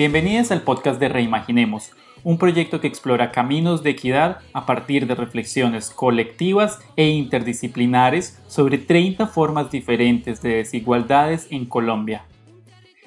[0.00, 1.92] Bienvenidas al podcast de Reimaginemos,
[2.24, 8.78] un proyecto que explora caminos de equidad a partir de reflexiones colectivas e interdisciplinares sobre
[8.78, 12.24] 30 formas diferentes de desigualdades en Colombia.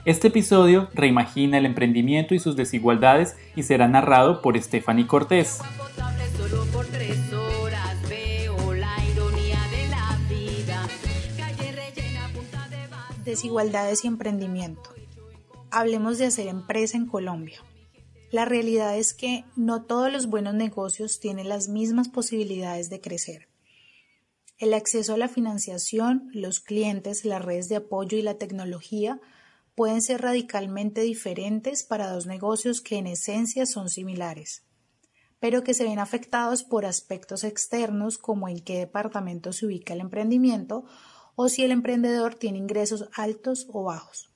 [0.05, 5.61] Este episodio reimagina el emprendimiento y sus desigualdades y será narrado por Stephanie Cortés.
[13.25, 14.93] Desigualdades y emprendimiento.
[15.75, 17.57] Hablemos de hacer empresa en Colombia.
[18.31, 23.47] La realidad es que no todos los buenos negocios tienen las mismas posibilidades de crecer.
[24.59, 29.19] El acceso a la financiación, los clientes, las redes de apoyo y la tecnología
[29.73, 34.67] pueden ser radicalmente diferentes para dos negocios que en esencia son similares,
[35.39, 40.01] pero que se ven afectados por aspectos externos como en qué departamento se ubica el
[40.01, 40.85] emprendimiento
[41.33, 44.32] o si el emprendedor tiene ingresos altos o bajos.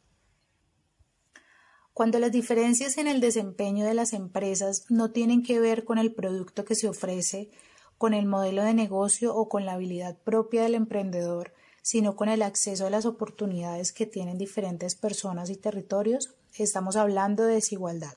[1.98, 6.14] Cuando las diferencias en el desempeño de las empresas no tienen que ver con el
[6.14, 7.50] producto que se ofrece,
[7.98, 12.44] con el modelo de negocio o con la habilidad propia del emprendedor, sino con el
[12.44, 18.16] acceso a las oportunidades que tienen diferentes personas y territorios, estamos hablando de desigualdad.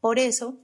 [0.00, 0.56] Por eso,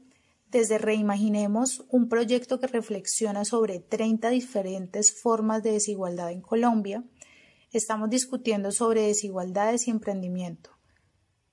[0.51, 7.05] desde Reimaginemos, un proyecto que reflexiona sobre 30 diferentes formas de desigualdad en Colombia,
[7.71, 10.71] estamos discutiendo sobre desigualdades y emprendimiento.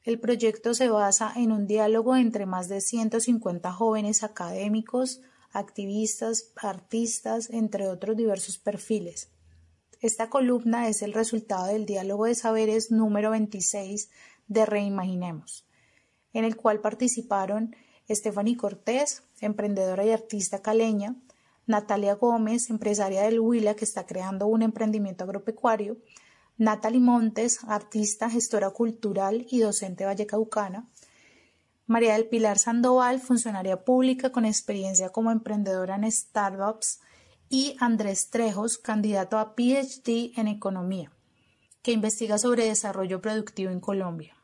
[0.04, 7.50] El proyecto se basa en un diálogo entre más de 150 jóvenes académicos, activistas, artistas,
[7.50, 9.30] entre otros diversos perfiles.
[10.02, 14.10] Esta columna es el resultado del diálogo de saberes número 26
[14.48, 15.68] de Reimaginemos,
[16.32, 17.76] en el cual participaron
[18.10, 21.16] Stephanie Cortés, emprendedora y artista caleña,
[21.68, 25.98] Natalia Gómez, empresaria del Huila que está creando un emprendimiento agropecuario,
[26.60, 30.90] Natalie Montes, artista, gestora cultural y docente vallecaucana,
[31.88, 37.00] María del Pilar Sandoval, funcionaria pública con experiencia como emprendedora en startups,
[37.48, 41.12] y Andrés Trejos, candidato a PhD en Economía,
[41.82, 44.36] que investiga sobre desarrollo productivo en Colombia.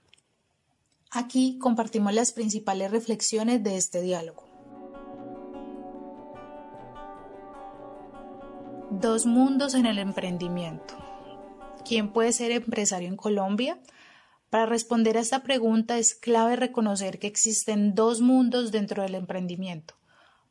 [1.12, 4.48] Aquí compartimos las principales reflexiones de este diálogo.
[8.90, 11.05] Dos mundos en el emprendimiento.
[11.88, 13.80] ¿Quién puede ser empresario en Colombia?
[14.50, 19.94] Para responder a esta pregunta es clave reconocer que existen dos mundos dentro del emprendimiento.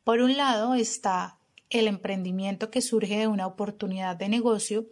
[0.04, 1.38] Por un lado está
[1.70, 4.86] el emprendimiento que surge de una oportunidad de negocio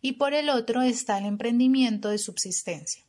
[0.00, 3.04] y por el otro está el emprendimiento de subsistencia,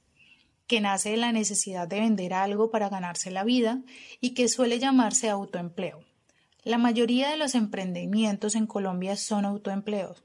[0.68, 3.82] que nace de la necesidad de vender algo para ganarse la vida
[4.22, 6.04] y que suele llamarse autoempleo.
[6.64, 10.25] La mayoría de los emprendimientos en Colombia son autoempleos,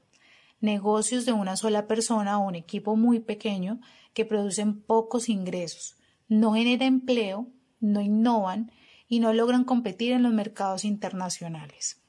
[0.61, 3.81] negocios de una sola persona o un equipo muy pequeño
[4.13, 7.47] que producen pocos ingresos, no generan empleo,
[7.79, 8.71] no innovan
[9.07, 12.01] y no logran competir en los mercados internacionales.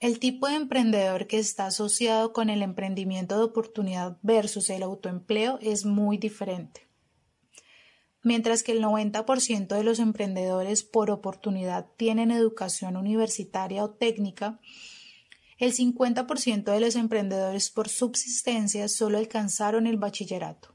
[0.00, 5.58] El tipo de emprendedor que está asociado con el emprendimiento de oportunidad versus el autoempleo
[5.60, 6.86] es muy diferente.
[8.22, 14.60] Mientras que el 90% de los emprendedores por oportunidad tienen educación universitaria o técnica,
[15.58, 20.74] el 50% de los emprendedores por subsistencia solo alcanzaron el bachillerato.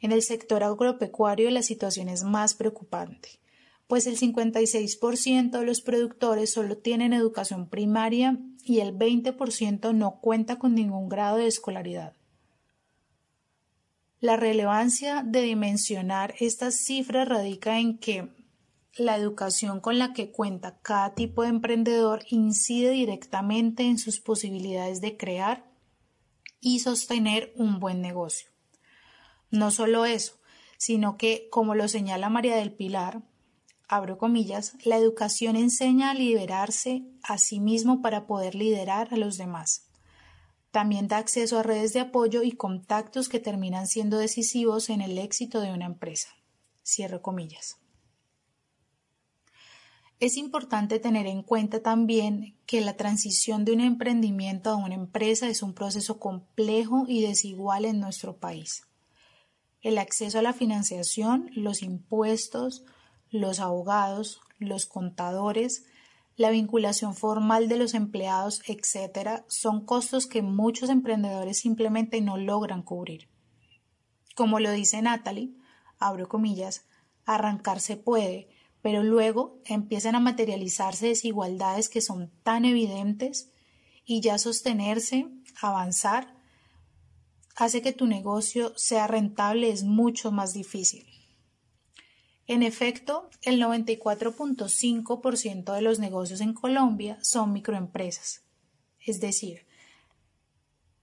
[0.00, 3.40] En el sector agropecuario la situación es más preocupante
[3.88, 10.58] pues el 56% de los productores solo tienen educación primaria y el 20% no cuenta
[10.58, 12.12] con ningún grado de escolaridad.
[14.20, 18.28] La relevancia de dimensionar estas cifras radica en que
[18.98, 25.00] la educación con la que cuenta cada tipo de emprendedor incide directamente en sus posibilidades
[25.00, 25.70] de crear
[26.60, 28.50] y sostener un buen negocio.
[29.50, 30.38] No solo eso,
[30.76, 33.22] sino que, como lo señala María del Pilar,
[33.88, 39.38] abro comillas, la educación enseña a liberarse a sí mismo para poder liderar a los
[39.38, 39.88] demás.
[40.70, 45.16] También da acceso a redes de apoyo y contactos que terminan siendo decisivos en el
[45.16, 46.28] éxito de una empresa.
[46.84, 47.77] Cierro comillas.
[50.20, 55.48] Es importante tener en cuenta también que la transición de un emprendimiento a una empresa
[55.48, 58.84] es un proceso complejo y desigual en nuestro país.
[59.80, 62.84] el acceso a la financiación, los impuestos,
[63.30, 65.84] los abogados, los contadores,
[66.36, 72.82] la vinculación formal de los empleados, etc., son costos que muchos emprendedores simplemente no logran
[72.82, 73.28] cubrir.
[74.34, 75.52] Como lo dice Natalie,
[76.00, 76.86] abro comillas,
[77.24, 78.48] arrancar se puede,
[78.82, 83.50] pero luego empiezan a materializarse desigualdades que son tan evidentes
[84.04, 85.26] y ya sostenerse,
[85.60, 86.36] avanzar,
[87.56, 91.06] hace que tu negocio sea rentable es mucho más difícil.
[92.46, 98.42] En efecto, el 94.5% de los negocios en Colombia son microempresas,
[99.04, 99.66] es decir,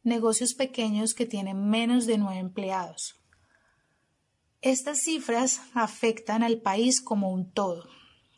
[0.01, 3.19] negocios pequeños que tienen menos de nueve empleados.
[4.65, 7.87] Estas cifras afectan al país como un todo,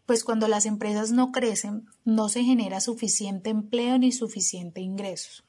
[0.05, 5.45] pues cuando las empresas no crecen no se genera suficiente empleo ni suficiente ingresos.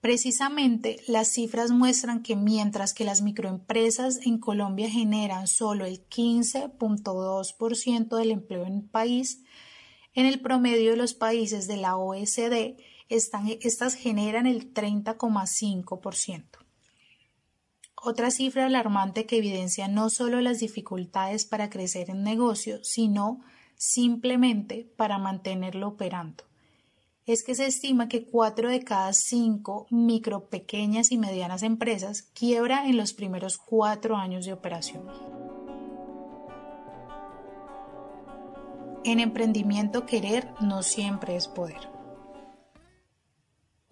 [0.00, 8.16] Precisamente, las cifras muestran que mientras que las microempresas en Colombia generan solo el 15.2%
[8.16, 9.42] del empleo en el país,
[10.12, 12.76] en el promedio de los países de la OECD,
[13.08, 16.63] estas generan el 30,5%.
[18.04, 23.40] Otra cifra alarmante que evidencia no solo las dificultades para crecer en negocio, sino
[23.76, 26.44] simplemente para mantenerlo operando
[27.26, 32.86] es que se estima que cuatro de cada cinco micro, pequeñas y medianas empresas quiebra
[32.86, 35.04] en los primeros cuatro años de operación.
[39.04, 41.93] En emprendimiento querer no siempre es poder.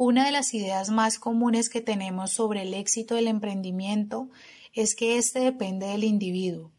[0.05, 4.31] Una de las ideas más comunes que tenemos sobre el éxito del emprendimiento
[4.73, 6.73] es que éste depende del individuo,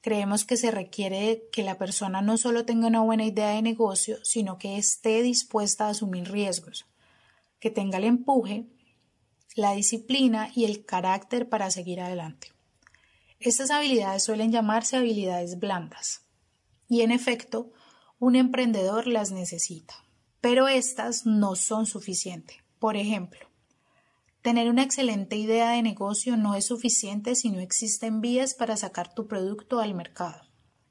[0.00, 4.18] Creemos que se requiere que la persona no solo tenga una buena idea de negocio,
[4.24, 6.84] sino que esté dispuesta a asumir riesgos,
[7.60, 8.66] que tenga el empuje,
[9.54, 12.48] la disciplina y el carácter para seguir adelante.
[13.38, 16.22] Estas habilidades suelen llamarse habilidades blandas
[16.88, 17.70] y en efecto
[18.18, 19.94] un emprendedor las necesita.
[20.40, 22.63] Pero estas no son suficientes.
[22.78, 23.48] Por ejemplo,
[24.44, 29.14] Tener una excelente idea de negocio no es suficiente si no existen vías para sacar
[29.14, 30.42] tu producto al mercado.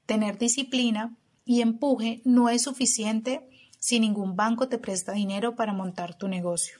[0.08, 1.16] Tener disciplina
[1.46, 3.48] y empuje no es suficiente
[3.78, 6.80] si ningún banco te presta dinero para montar tu negocio.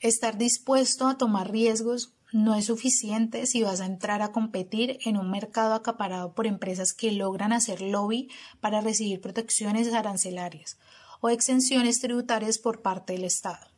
[0.00, 5.16] Estar dispuesto a tomar riesgos no es suficiente si vas a entrar a competir en
[5.16, 8.28] un mercado acaparado por empresas que logran hacer lobby
[8.60, 10.76] para recibir protecciones arancelarias
[11.22, 13.75] o exenciones tributarias por parte del Estado.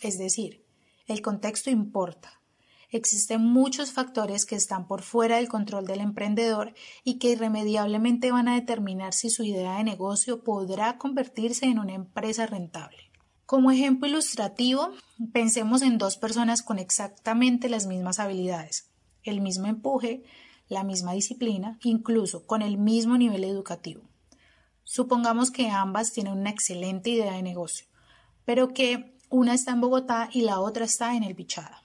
[0.00, 0.64] Es decir,
[1.06, 2.40] el contexto importa.
[2.90, 6.74] Existen muchos factores que están por fuera del control del emprendedor
[7.04, 11.94] y que irremediablemente van a determinar si su idea de negocio podrá convertirse en una
[11.94, 13.10] empresa rentable.
[13.46, 14.90] Como ejemplo ilustrativo,
[15.32, 18.90] pensemos en dos personas con exactamente las mismas habilidades,
[19.22, 20.24] el mismo empuje,
[20.68, 24.02] la misma disciplina, incluso con el mismo nivel educativo.
[24.84, 27.86] Supongamos que ambas tienen una excelente idea de negocio,
[28.44, 31.84] pero que una está en Bogotá y la otra está en el Bichada.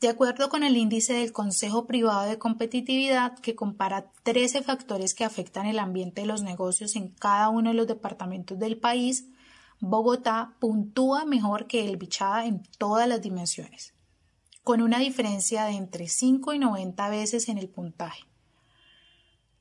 [0.00, 5.24] De acuerdo con el índice del Consejo Privado de Competitividad, que compara 13 factores que
[5.24, 9.26] afectan el ambiente de los negocios en cada uno de los departamentos del país,
[9.80, 13.92] Bogotá puntúa mejor que el Bichada en todas las dimensiones,
[14.64, 18.22] con una diferencia de entre 5 y 90 veces en el puntaje.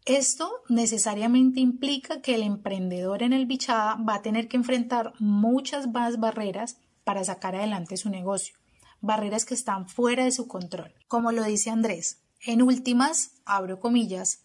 [0.05, 5.87] Esto necesariamente implica que el emprendedor en el Bichada va a tener que enfrentar muchas
[5.91, 8.57] más barreras para sacar adelante su negocio,
[8.99, 10.93] barreras que están fuera de su control.
[11.07, 14.43] Como lo dice Andrés, en últimas, abro comillas,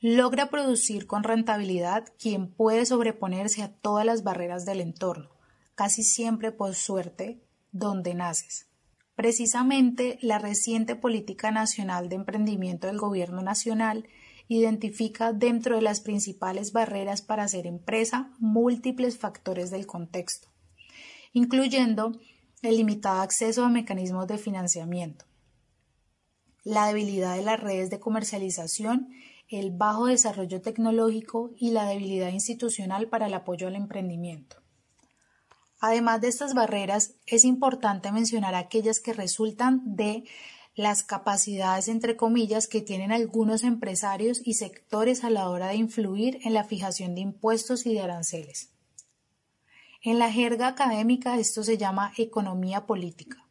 [0.00, 5.28] logra producir con rentabilidad quien puede sobreponerse a todas las barreras del entorno,
[5.74, 8.68] casi siempre por suerte, donde naces.
[9.14, 14.08] Precisamente la reciente política nacional de emprendimiento del Gobierno Nacional
[14.48, 20.47] identifica dentro de las principales barreras para hacer empresa múltiples factores del contexto,
[21.32, 22.12] incluyendo
[22.62, 25.24] el limitado acceso a mecanismos de financiamiento,
[26.64, 29.08] la debilidad de las redes de comercialización,
[29.48, 34.56] el bajo desarrollo tecnológico y la debilidad institucional para el apoyo al emprendimiento.
[35.80, 40.24] Además de estas barreras, es importante mencionar aquellas que resultan de
[40.74, 46.38] las capacidades, entre comillas, que tienen algunos empresarios y sectores a la hora de influir
[46.44, 48.70] en la fijación de impuestos y de aranceles.
[50.00, 53.48] En la jerga académica esto se llama economía política.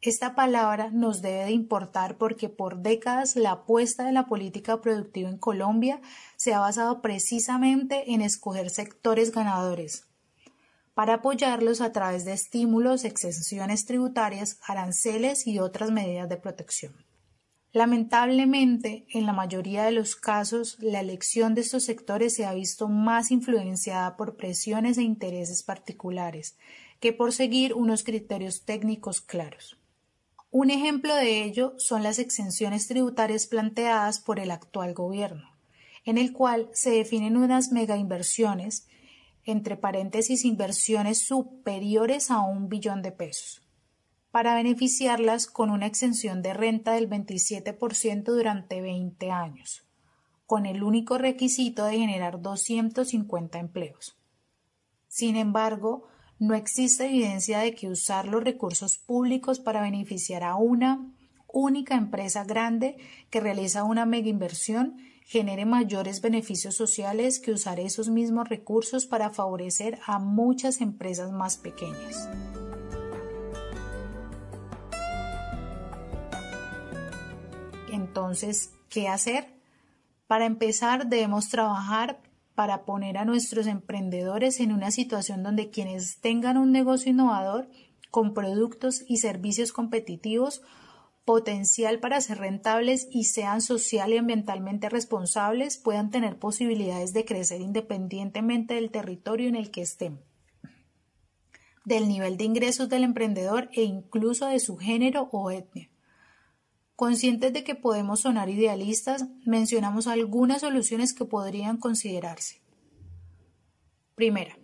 [0.00, 5.28] Esta palabra nos debe de importar porque por décadas la apuesta de la política productiva
[5.28, 6.00] en Colombia
[6.36, 10.06] se ha basado precisamente en escoger sectores ganadores,
[10.94, 16.94] para apoyarlos a través de estímulos, exenciones tributarias, aranceles y otras medidas de protección.
[17.74, 22.86] Lamentablemente, en la mayoría de los casos, la elección de estos sectores se ha visto
[22.86, 26.56] más influenciada por presiones e intereses particulares
[27.00, 29.76] que por seguir unos criterios técnicos claros.
[30.52, 35.50] Un ejemplo de ello son las exenciones tributarias planteadas por el actual gobierno,
[36.04, 38.86] en el cual se definen unas megainversiones,
[39.44, 43.63] entre paréntesis inversiones superiores a un billón de pesos
[44.34, 49.84] para beneficiarlas con una exención de renta del 27% durante 20 años,
[50.44, 54.16] con el único requisito de generar 250 empleos.
[55.06, 56.08] Sin embargo,
[56.40, 61.14] no existe evidencia de que usar los recursos públicos para beneficiar a una
[61.46, 62.96] única empresa grande
[63.30, 69.30] que realiza una mega inversión genere mayores beneficios sociales que usar esos mismos recursos para
[69.30, 72.28] favorecer a muchas empresas más pequeñas.
[78.14, 79.48] Entonces, ¿qué hacer?
[80.28, 82.20] Para empezar, debemos trabajar
[82.54, 87.68] para poner a nuestros emprendedores en una situación donde quienes tengan un negocio innovador
[88.12, 90.62] con productos y servicios competitivos,
[91.24, 97.62] potencial para ser rentables y sean social y ambientalmente responsables, puedan tener posibilidades de crecer
[97.62, 100.20] independientemente del territorio en el que estén,
[101.84, 105.90] del nivel de ingresos del emprendedor e incluso de su género o etnia.
[106.96, 112.62] Conscientes de que podemos sonar idealistas, mencionamos algunas soluciones que podrían considerarse.
[114.14, 114.56] Primera,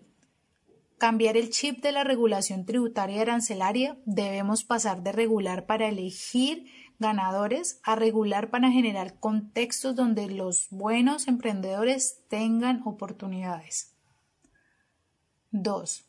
[0.96, 6.66] cambiar el chip de la regulación tributaria y arancelaria, debemos pasar de regular para elegir
[7.00, 13.96] ganadores a regular para generar contextos donde los buenos emprendedores tengan oportunidades.
[15.50, 16.04] 2.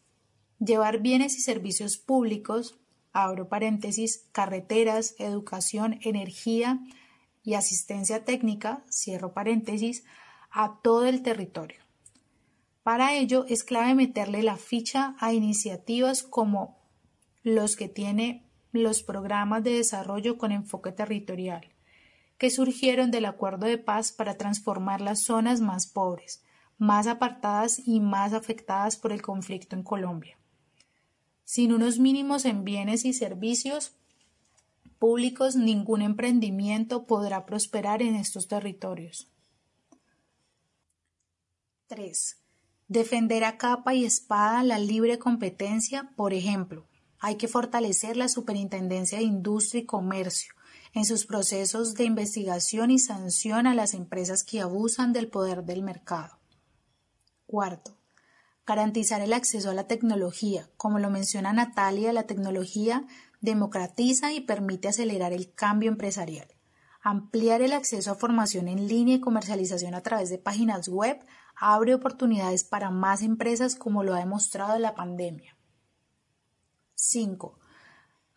[0.60, 2.81] Llevar bienes y servicios públicos
[3.14, 6.80] abro paréntesis, carreteras, educación, energía
[7.44, 10.04] y asistencia técnica, cierro paréntesis,
[10.50, 11.82] a todo el territorio.
[12.84, 16.80] Para ello es clave meterle la ficha a iniciativas como
[17.44, 21.68] los que tiene los programas de desarrollo con enfoque territorial,
[22.38, 26.44] que surgieron del acuerdo de paz para transformar las zonas más pobres,
[26.78, 30.38] más apartadas y más afectadas por el conflicto en Colombia.
[31.52, 33.92] Sin unos mínimos en bienes y servicios
[35.00, 39.28] públicos, ningún emprendimiento podrá prosperar en estos territorios.
[41.88, 42.38] 3.
[42.88, 46.88] Defender a capa y espada la libre competencia, por ejemplo,
[47.20, 50.54] hay que fortalecer la Superintendencia de Industria y Comercio
[50.94, 55.84] en sus procesos de investigación y sanción a las empresas que abusan del poder del
[55.84, 56.40] mercado.
[57.46, 57.98] Cuarto,
[58.76, 60.70] garantizar el acceso a la tecnología.
[60.78, 63.06] Como lo menciona Natalia, la tecnología
[63.42, 66.48] democratiza y permite acelerar el cambio empresarial.
[67.02, 71.20] Ampliar el acceso a formación en línea y comercialización a través de páginas web
[71.56, 75.58] abre oportunidades para más empresas como lo ha demostrado la pandemia.
[76.96, 77.60] 5.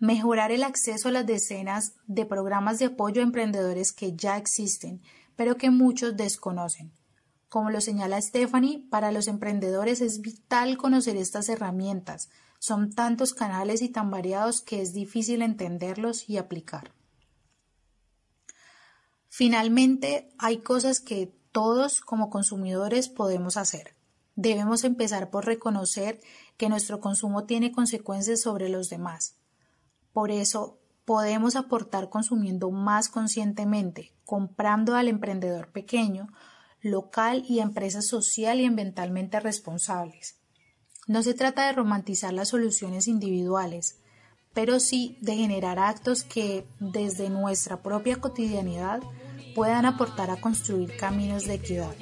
[0.00, 5.00] Mejorar el acceso a las decenas de programas de apoyo a emprendedores que ya existen,
[5.36, 6.92] pero que muchos desconocen.
[7.54, 12.28] Como lo señala Stephanie, para los emprendedores es vital conocer estas herramientas.
[12.58, 16.90] Son tantos canales y tan variados que es difícil entenderlos y aplicar.
[19.28, 23.94] Finalmente, hay cosas que todos como consumidores podemos hacer.
[24.34, 26.20] Debemos empezar por reconocer
[26.56, 29.36] que nuestro consumo tiene consecuencias sobre los demás.
[30.12, 36.32] Por eso, podemos aportar consumiendo más conscientemente, comprando al emprendedor pequeño,
[36.84, 40.36] local y a empresas social y ambientalmente responsables.
[41.06, 43.98] No se trata de romantizar las soluciones individuales,
[44.52, 49.00] pero sí de generar actos que, desde nuestra propia cotidianidad,
[49.54, 51.94] puedan aportar a construir caminos de equidad.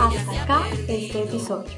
[0.00, 1.70] Hasta acá este episodio.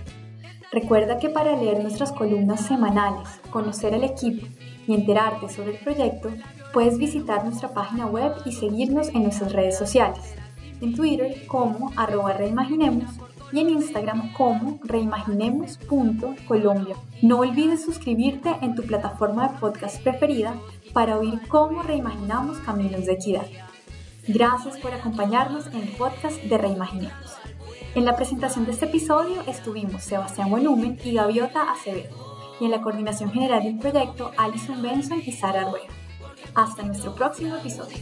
[0.70, 4.46] Recuerda que para leer nuestras columnas semanales, conocer el equipo
[4.90, 6.30] y enterarte sobre el proyecto,
[6.72, 10.34] puedes visitar nuestra página web y seguirnos en nuestras redes sociales.
[10.80, 13.08] En Twitter como arroba reimaginemos
[13.52, 16.96] y en Instagram como reimaginemos.colombia.
[17.22, 20.56] No olvides suscribirte en tu plataforma de podcast preferida
[20.92, 23.46] para oír cómo reimaginamos caminos de equidad.
[24.26, 27.36] Gracias por acompañarnos en el podcast de Reimaginemos.
[27.94, 32.29] En la presentación de este episodio estuvimos Sebastián Volumen y Gaviota Acevedo,
[32.60, 35.88] y en la coordinación general del proyecto Alison Benson y Sara Arguello.
[36.54, 37.96] Hasta nuestro próximo episodio.